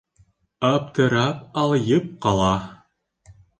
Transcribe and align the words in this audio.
Аптырап, 0.69 1.45
алйып 1.65 2.09
ҡала! 2.27 2.51